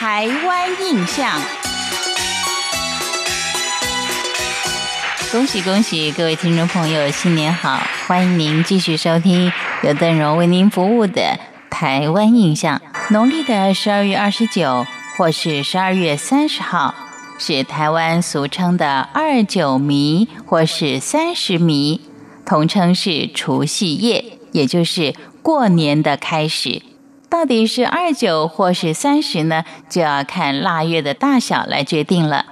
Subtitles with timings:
[0.00, 1.38] 台湾印象。
[5.30, 7.78] 恭喜恭喜各位听众朋友，新年好！
[8.06, 9.52] 欢迎您继续收听
[9.82, 11.20] 由邓荣为您服务的
[11.68, 12.78] 《台湾印象》。
[13.12, 14.86] 农历的十二月二十九，
[15.18, 16.94] 或是十二月三十号，
[17.38, 22.00] 是台湾俗称的二九弥，或是三十弥，
[22.46, 26.80] 统称是除夕夜，也就是过年的开始。
[27.30, 29.64] 到底是二九或是三十呢？
[29.88, 32.44] 就要看腊月的大小来决定了。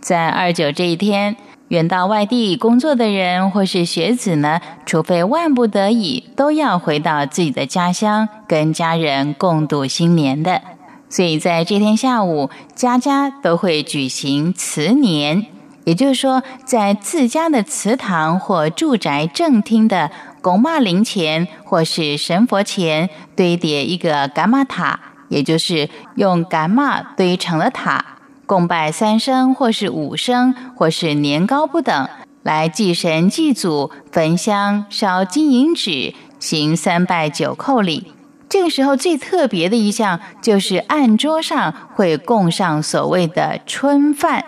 [0.00, 1.36] 在二九这一天。
[1.68, 10.60] 远到外地工作的人或是学子呢，除非万不得已，都要回到自己的家乡，跟家人共度新年的。
[11.08, 15.46] 所以在这天下午，家家都会举行辞年，
[15.84, 28.04] 也就是说，在自家的祠堂或住宅正厅的拱马陵前或是神佛前，堆叠一个伽马塔，也就是用伽马堆成了塔。
[28.46, 32.08] 供拜三生，或是五生，或是年糕不等，
[32.42, 38.12] 来祭神祭祖，焚香烧金银纸，行三拜九叩礼。
[38.48, 44.44] 这个时候最特别的一项，就是案桌上会供上所谓的春饭。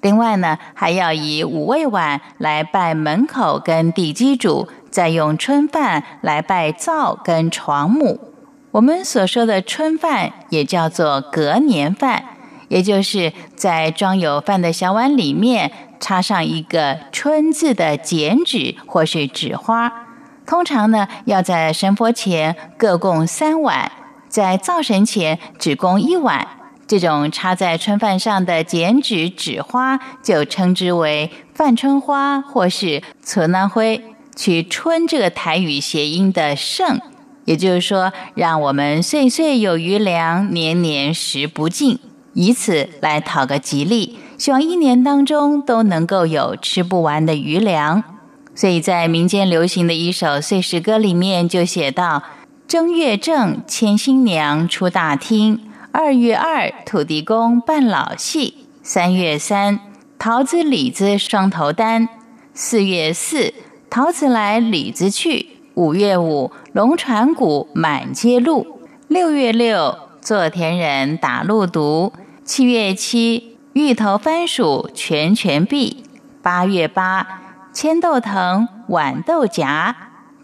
[0.00, 8.20] 另外呢，还要以五味碗来拜门口跟地基主，再用春饭来拜灶跟床母。
[8.70, 12.24] 我们所说的春饭，也叫做隔年饭。
[12.68, 19.90] 也就是在装有饭的小碗里面插上一个“春”字的剪纸或是纸花，
[20.44, 23.90] 通常呢要在神佛前各供三碗，
[24.28, 26.46] 在灶神前只供一碗。
[26.88, 34.02] 这种插在春饭上的剪纸纸花，就称之为饭春花或是存安灰，
[34.34, 36.98] 取“春”这个台语谐音的“盛”，
[37.44, 41.98] 也就是说，让我们岁岁有余粮，年年食不尽。
[42.32, 48.02] 以此来讨个吉利，希望一年当中都能够有吃不完的余粮。
[48.54, 52.22] 所以在民间流行的一首岁时歌里面就写到：
[52.66, 55.60] 正月正牵新娘出大厅，
[56.00, 59.80] 二月二土地公办老戏，三月三
[60.16, 62.08] 桃子李子双头单，
[62.54, 63.52] 四月四
[63.90, 68.78] 桃子来李子去，五月五龙船鼓满街路，
[69.08, 72.12] 六月六做田人打路毒。
[72.44, 76.04] 七月七，芋头番薯全全闭；
[76.40, 77.26] 八月八，
[77.72, 79.92] 千豆藤豌豆荚；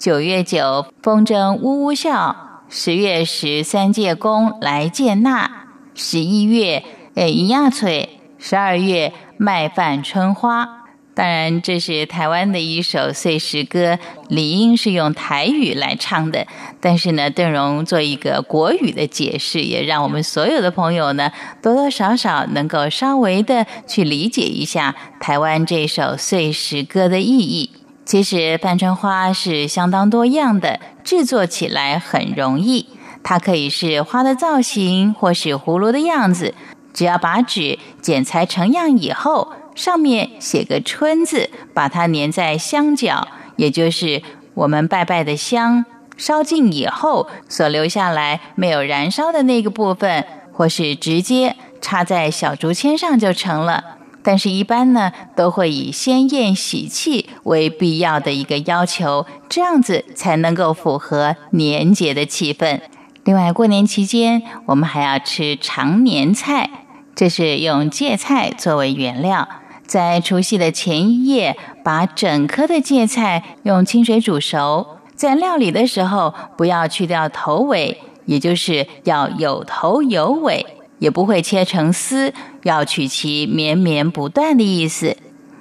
[0.00, 2.43] 九月九，风筝呜呜笑；
[2.76, 5.48] 十月十，三界公来见纳；
[5.94, 6.82] 十一月，
[7.14, 10.88] 诶，一亚翠；十二月，麦饭春花。
[11.14, 16.48] 当然，这是台湾的一首岁时歌，理应是用台语来唱的。
[16.80, 21.30] 但是呢，邓荣做一个国语的解释，也让我们所有的朋友呢，
[21.62, 27.70] 多多少少能够稍微的去理解一下台湾这首岁时歌的意义。
[28.04, 32.88] 其实，半春花是相当多样的，制作起来很容易。
[33.22, 36.54] 它可以是花的造型，或是葫芦的样子，
[36.92, 39.52] 只要把纸剪裁成样以后。
[39.74, 43.26] 上面写个“春”字，把它粘在香角，
[43.56, 44.22] 也就是
[44.54, 45.84] 我们拜拜的香，
[46.16, 53.93] 烧尽以后所留下来没有燃烧的那个部分，或是直接插在小竹签上就成了。
[54.24, 62.80] 但是，一般呢都会以鲜艳喜气为必要的一个要求，这样子才能够符合年节的气氛。
[63.24, 66.70] 另外，过年期间我们还要吃长年菜，
[67.14, 69.46] 这是用芥菜作为原料。
[69.86, 71.54] 在除夕的前一夜，
[71.84, 74.86] 把整颗的芥菜用清水煮熟。
[75.14, 80.64] 在料理的时候，不要去掉头尾，也就是要有头有尾，
[81.04, 82.32] 也不会切成丝，
[82.62, 85.18] 要取其绵绵不断的意思。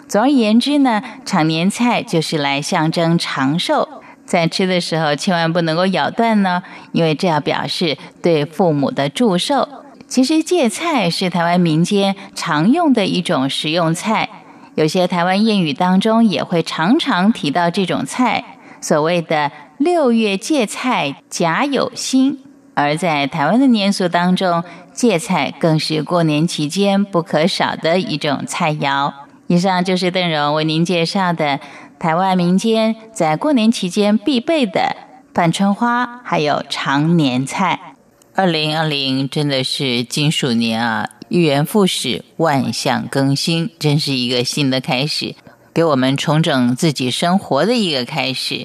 [0.07, 4.01] 总而言之呢，长年菜就是来象征长寿。
[4.25, 9.67] 在吃的时候，千万不能够咬断呢，因为这要表示对父母的祝寿。
[10.07, 14.29] 其实芥菜是台湾民间常用的一种食用菜，
[14.75, 18.45] 有些台湾谚语当中也会常常提到这种菜，
[18.79, 22.39] 所谓的“六月芥菜甲有心”。
[22.75, 24.63] 而在台湾的年俗当中，
[24.93, 29.13] 芥菜更是过年期间不可少的一种菜肴。
[29.47, 31.59] 以上就是邓荣为您介绍的
[31.99, 34.95] 台湾民间在过年期间必备的
[35.33, 37.95] 半春花，还有长年菜。
[38.35, 45.35] 二零二零真的是金鼠年啊，一元复始，万象更新，真是一个新的开始，
[45.73, 48.61] 给我们重整自己生活的一个开始。